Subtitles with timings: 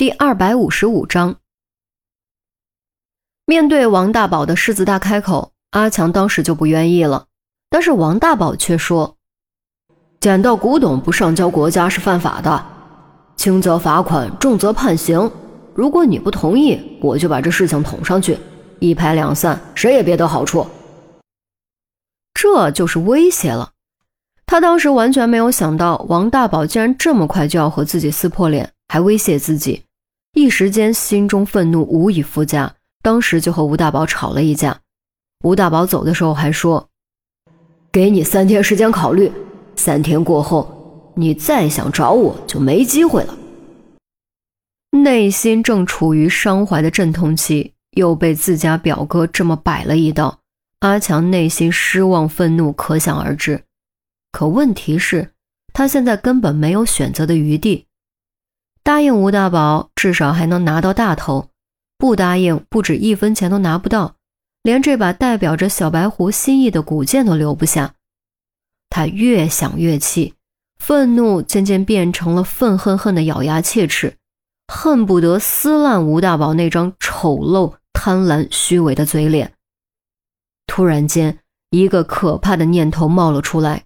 [0.00, 1.36] 第二百五十五章，
[3.44, 7.26] 面对王大宝的狮子大开口，阿强当时就不愿意了。
[7.68, 9.18] 但是王大宝却说
[10.18, 12.64] ：“捡到古董不上交国家是犯法的，
[13.36, 15.30] 轻则罚款，重则判刑。
[15.74, 18.38] 如果你不同意，我就把这事情捅上去，
[18.78, 20.66] 一拍两散，谁也别得好处。”
[22.32, 23.72] 这就是威胁了。
[24.46, 29.84] 他当时完全没有想到，王大宝竟然这么快就要和自己撕破脸，还威胁自己。
[30.32, 34.80] 一时间心中愤怒无以复加，当时就和吴大宝吵了一架。
[35.44, 36.88] 吴大宝走的时候还说
[37.90, 39.30] ：“给你三天时间考虑，
[39.74, 43.36] 三天过后你再想找我就没机会了。”
[44.92, 50.38] 内心正处于伤怀的阵痛期，又被自家表哥这么摆了一道，
[50.80, 53.62] 阿强内心失望愤怒可想而知。
[54.30, 55.32] 可问题是，
[55.72, 57.86] 他现在根本没有选择的余地。
[58.82, 61.48] 答应吴大宝，至少还能拿到大头；
[61.98, 64.16] 不答应，不止一分钱都拿不到，
[64.62, 67.94] 连这把代表着小白狐心意的古剑都留不下。
[68.88, 70.34] 他越想越气，
[70.78, 74.16] 愤怒渐渐变成了愤恨恨的咬牙切齿，
[74.66, 79.52] 恨不得撕烂吴大宝那张丑陋、贪婪、虚伪的嘴脸。
[80.66, 81.38] 突然间，
[81.70, 83.84] 一个可怕的念头冒了出来：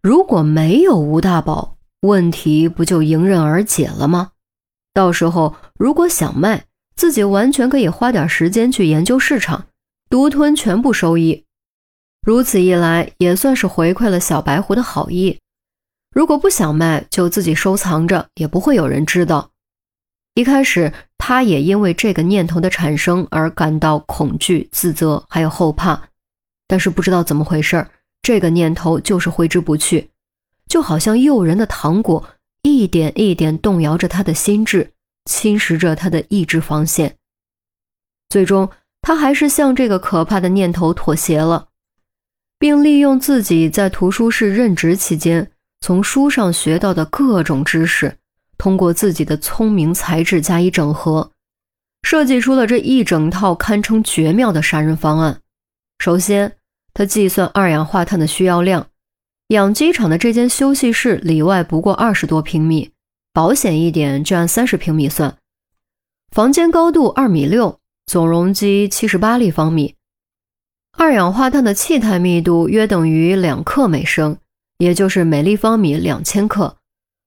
[0.00, 1.71] 如果没有吴大宝，
[2.02, 4.32] 问题不就迎刃而解了吗？
[4.92, 6.64] 到时候如果想卖，
[6.96, 9.66] 自己完全可以花点时间去研究市场，
[10.10, 11.44] 独吞全部收益。
[12.20, 15.38] 如此一来，也算是回馈了小白狐的好意。
[16.12, 19.50] 如果不想卖，就自己收藏着，也不会有人知道。
[20.34, 26.08] 一开始，他也因为这个念头的产生而感到恐惧、自责，还有后怕。
[26.66, 27.86] 但是不知道怎么回事，
[28.22, 30.10] 这个念头就是挥之不去。
[30.72, 32.30] 就好像诱人的糖果，
[32.62, 34.90] 一点一点动摇着他的心智，
[35.26, 37.14] 侵蚀着他的意志防线。
[38.30, 38.70] 最终，
[39.02, 41.68] 他还是向这个可怕的念头妥协了，
[42.58, 45.50] 并利用自己在图书室任职期间
[45.82, 48.16] 从书上学到的各种知识，
[48.56, 51.32] 通过自己的聪明才智加以整合，
[52.02, 55.42] 设计出了这一整套堪称绝妙的杀人方案。
[55.98, 56.56] 首先，
[56.94, 58.86] 他计算二氧化碳的需要量。
[59.52, 62.92] 养鸡场的这间休息室里外不过二十多平米，
[63.34, 65.36] 保险一点就按三十平米算。
[66.30, 69.94] 房间高度二米六，总容积七十八立方米，
[70.96, 74.38] 二氧化碳的气态密度约等于两克每升，
[74.78, 76.78] 也就是每立方米两千克。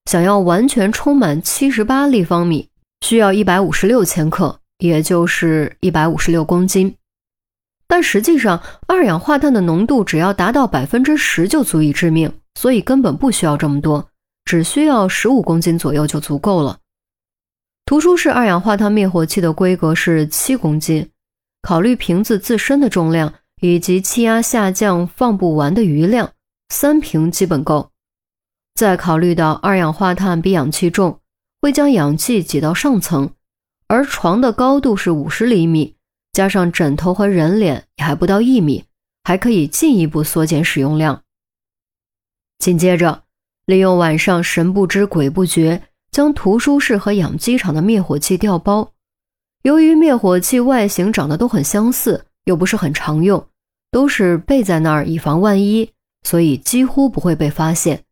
[0.09, 2.69] 想要完全充满七十八立方米，
[3.01, 6.95] 需要一百五十六千克，也就是一百五十六公斤。
[7.87, 14.09] 但实际上，二氧化碳的浓度只要达到百分之十就足以致命，所以根本不需要这么多，
[14.43, 16.79] 只需要十五公斤左右就足够了。
[17.85, 21.07] 图书室二氧化碳灭火器的规格是七公斤，
[21.61, 23.31] 考虑瓶子自身的重量
[23.61, 26.31] 以及气压下降放不完的余量，
[26.69, 27.91] 三瓶基本够。
[28.73, 31.19] 再考虑到二氧化碳比氧气重，
[31.61, 33.29] 会将氧气挤到上层，
[33.87, 35.94] 而床的高度是五十厘米。
[36.35, 38.83] 加上枕头和人脸也还不到一米，
[39.23, 41.23] 还可以进一步缩减使用量。
[42.59, 43.23] 紧接着，
[43.65, 48.91] 利用晚上神不知鬼不觉将图书室和养鸡场的灭火器调包。
[49.61, 53.47] 由于灭火器外形长得都很相似，又不是很常用，
[53.89, 55.89] 都是备在那儿以防万一，
[56.23, 58.03] 所以几乎不会被发现。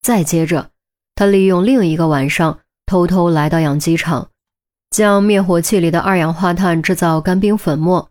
[0.00, 0.70] 再接着，
[1.14, 4.29] 他利用另一个晚上偷偷来到养鸡场。
[4.90, 8.10] 将灭火器里的二氧化碳制造干冰粉末，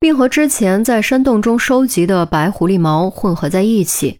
[0.00, 4.18] 并和之前在山洞中收集的白狐狸毛混合在一起，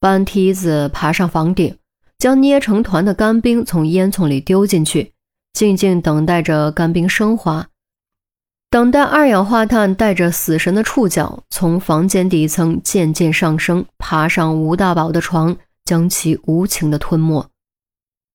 [0.00, 1.78] 搬梯子爬上房顶，
[2.18, 5.12] 将捏成团的干冰从烟囱里丢进去，
[5.52, 7.68] 静静等待着干冰升华，
[8.68, 17.48] 等待二氧化碳带着死神的触角从房间底层渐渐上升，爬上吴大宝的床，将其无情的吞没，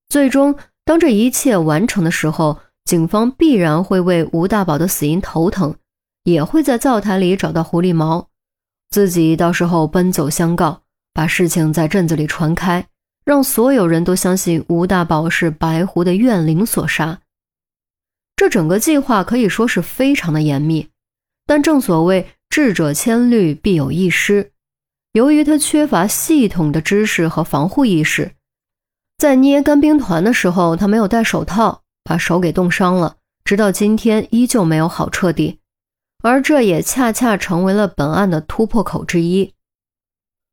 [0.08, 0.56] 最终。
[0.86, 5.76] 当这一切完成的时候，警方必然会为吴大宝的死因头疼，
[6.26, 8.30] 也会在灶台里找到狐狸毛，
[8.92, 12.88] 自己到时候奔走相告，把事情在镇子里传开，
[13.26, 17.20] 让所有人都相信吴大宝是白狐的怨灵所杀。
[18.36, 20.90] 这整个计划可以说是非常的严密，
[21.48, 24.52] 但正所谓智者千虑，必有一失。
[25.14, 28.35] 由于他缺乏系统的知识和防护意识。
[29.18, 35.60] 在捏干冰团的时候，他没有戴手套，把手给冻伤了，直到今天依旧没有好彻底。
[36.22, 39.54] 而这也恰恰成为了本案的突破口之一。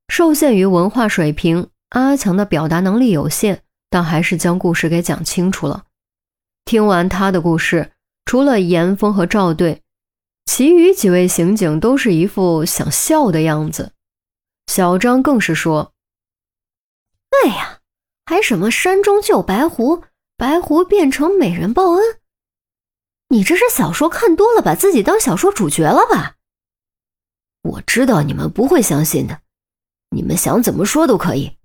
[0.08, 5.84] 受限于文化水平，阿强的表达能力有限，但还是将故事给讲清楚了。
[6.64, 7.92] 听完他的故事，
[8.26, 9.82] 除了严峰和赵队，
[10.44, 13.92] 其余几位刑警都是一副想笑的样子。
[14.66, 15.92] 小张更是说
[17.44, 17.78] ：“哎呀，
[18.32, 20.04] 还什么山中救白狐，
[20.38, 22.02] 白狐变成美人报恩？
[23.28, 26.36] 你这是小说看多了，把自己当小说主角了吧？”
[27.60, 29.42] 我知道你们不会相信的，
[30.16, 31.58] 你们想怎么说都可以。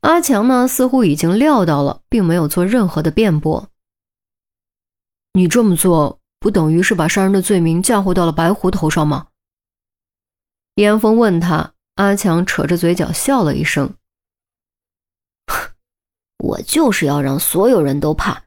[0.00, 3.68] 阿强呢，似乎已经料到了，并没有做任何的辩驳。
[5.34, 9.26] 你这么做，不等于是把杀人的罪名嫁祸到了白狐头上吗？
[10.76, 11.74] 严峰问他。
[11.96, 13.92] 阿强扯着嘴角笑了一声
[16.40, 18.42] ：“我就是要让所有人都怕，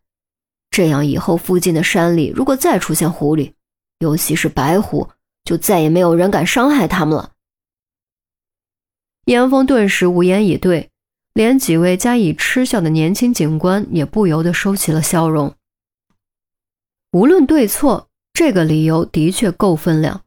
[0.70, 3.54] 这样以后附近的山里如果再出现狐狸，
[4.00, 5.10] 尤其是白狐。”
[5.46, 7.32] 就再也没有人敢伤害他们了。
[9.26, 10.90] 严峰顿时无言以对，
[11.34, 15.54] 连几位加以嗤笑的年轻警官也不由得收起了笑容。
[17.12, 20.22] 无论对错，这个理由的确够分量。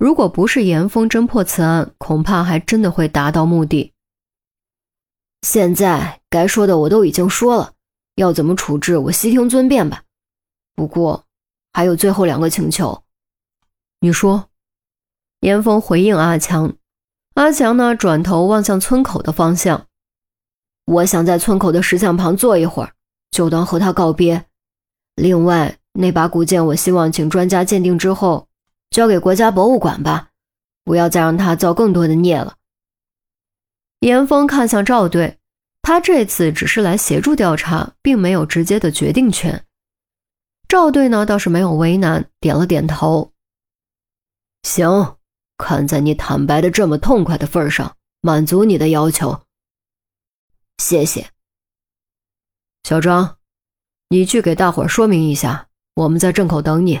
[0.00, 3.92] 如果不是严峰侦破此案，恐怕还真的会达到目的。
[5.48, 7.72] 现在该说的我都已经说了，
[8.16, 10.02] 要怎么处置，我悉听尊便吧。
[10.74, 11.24] 不过
[11.72, 13.04] 还有最后两个请求，
[14.00, 14.48] 你说。
[15.38, 16.74] 严峰回应阿强，
[17.34, 17.94] 阿强呢？
[17.94, 19.86] 转头望向村口的方向。
[20.84, 22.94] 我想在村口的石像旁坐一会儿，
[23.30, 24.46] 就当和他告别。
[25.14, 28.48] 另外，那把古剑，我希望请专家鉴定之后，
[28.90, 30.30] 交给国家博物馆吧，
[30.82, 32.56] 不要再让他造更多的孽了。
[34.06, 35.40] 严峰看向赵队，
[35.82, 39.64] 他这次只是来协助调查，并没有直接的决定权。
[40.68, 43.32] 赵队呢，倒是没有为难，点了点头，
[44.62, 45.16] 行。
[45.58, 49.40] 看在你坦白的这么痛快的份上，满足你的要求。
[50.78, 51.30] 谢谢，
[52.84, 53.38] 小张，
[54.10, 57.00] 你去给大伙说明一下，我们在镇口等你。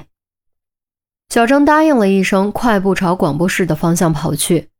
[1.28, 4.70] 小张答应了一声，快步朝广播室的方向跑去。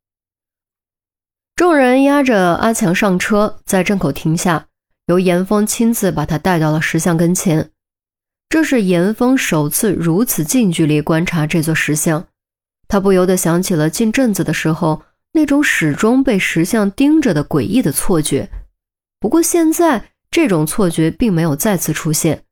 [1.57, 4.67] 众人押着阿强上车，在镇口停下，
[5.07, 7.71] 由严峰亲自把他带到了石像跟前。
[8.51, 12.27] 这是严峰首次如此近距离观察这座石像。
[12.89, 18.51] 他不由得想起了进镇子的时候那种始终被石像盯着的诡异的错觉。
[19.19, 22.43] 不过现在这种错觉并没有再次出现，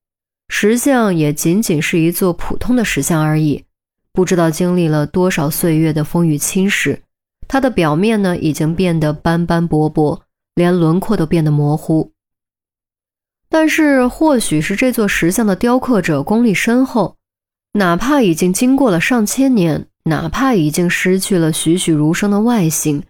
[0.49, 3.67] 石像也仅仅是一座普通的石像而已。
[4.15, 7.01] 不知道经历了多少岁月的风雨侵蚀，
[7.55, 10.25] 它的表面呢已经变得斑斑驳驳，
[10.57, 12.11] 连轮廓都变得模糊。
[13.49, 17.17] 但是或许是这座石像的雕刻者功力深厚，
[17.75, 19.87] 哪怕已经经过了上千年。
[20.07, 23.05] 哪怕已经失去了栩栩如生的外形，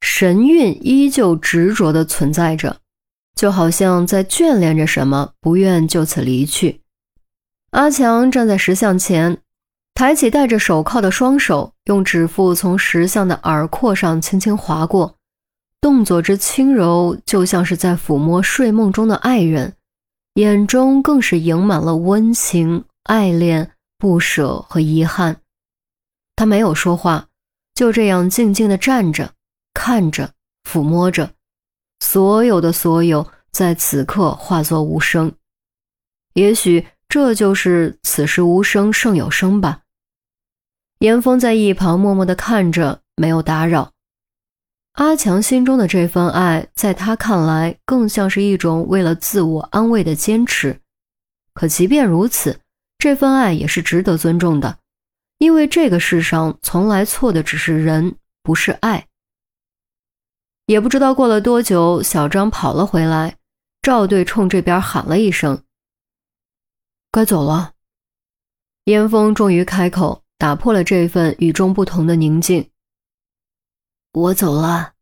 [0.00, 2.76] 神韵依旧执着地存在着，
[3.34, 6.82] 就好像在眷恋着什么，不愿就此离去。
[7.70, 9.42] 阿强站在石像前，
[9.98, 15.16] 抬起戴着手铐的双手，用指腹从石像的耳廓上轻轻划过，
[15.80, 19.74] 动作之轻柔，就像是在抚摸睡梦中的爱人，
[20.34, 25.40] 眼中更是盈满了温情、爱恋、不舍和遗憾。
[26.36, 27.26] 他没有说话，
[27.74, 29.32] 就这样静静地站着，
[29.74, 30.30] 看着，
[30.62, 31.32] 抚摸着，
[31.98, 35.32] 所有的所有在此刻化作无声。
[36.34, 39.80] 也许这就是此时无声胜有声吧。
[40.98, 43.92] 严峰在一旁默默地看着，没有打扰。
[44.94, 50.80] 阿强心中的这份爱，在他看来，更像是一种为了自我安慰的坚持。
[51.54, 52.60] 可即便如此，
[52.98, 54.78] 这份爱也是值得尊重的。
[55.38, 59.06] 因为这个世上从来错的只是人，不是爱。
[60.66, 63.36] 也不知道过了多久，小张跑了回来，
[63.82, 65.62] 赵队冲这边喊了一声
[67.12, 67.74] ：“该走了。”
[68.84, 72.70] 严峰终于开口，打破了这份与众不同的宁静
[74.14, 74.92] ：“我走了。”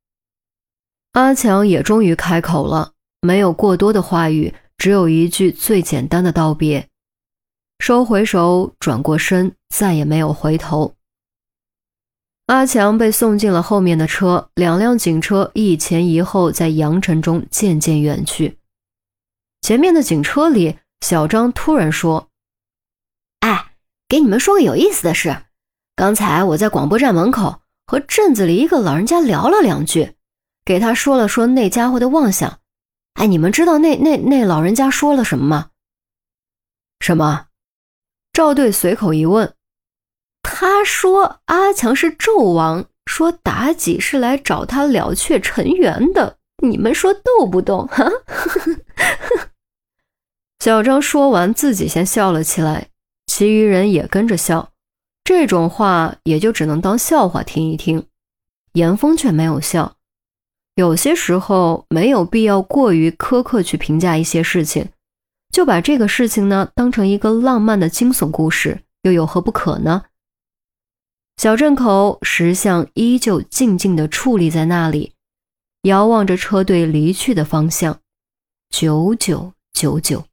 [1.12, 6.88] 阿强也终于开口了，没有过多的话语，只有一句最简单的道别。
[7.78, 10.94] 收回手，转过身，再也没有回头。
[12.46, 18.58] 阿强被送进了后面的车，两辆警车一前一后，在扬尘中渐渐远去。
[19.60, 22.30] 前面的警车里，小张突然说：“，
[24.08, 25.44] 给你们说个有意思的事。
[25.94, 30.14] 刚才我在广播站门口和镇子里一个老人家聊了两句，
[30.64, 32.60] 给他说了说那家伙的妄想。
[33.14, 35.70] 哎，你们知道那那那老人家说了什么吗？
[37.00, 37.46] 什么？”
[38.32, 39.54] 赵队随口一问
[40.42, 46.36] ：“他说阿强是纣王，说妲己是来找他了却尘缘的。
[46.62, 48.10] 你们说逗不逗？”哈，
[50.60, 52.88] 小张说完，自己先笑了起来，
[53.36, 54.72] 其余人也跟着笑。
[55.22, 58.06] 这种话也就只能当笑话听一听。
[58.72, 59.96] 严峰却没有笑。
[60.74, 64.88] 有些时候没有必要过于苛刻去评价一些事情，
[65.50, 70.04] 就把这个事情呢当成一个浪漫的惊悚故事，又有何不可呢？
[71.36, 75.12] 小镇口，石像依旧静静地矗立在那里，
[75.82, 78.00] 遥望着车队离去的方向，
[78.70, 80.24] 九九九九。